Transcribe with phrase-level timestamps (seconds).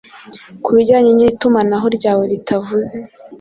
[0.63, 2.95] kubijyanye nitumanaho ryawe ritavuze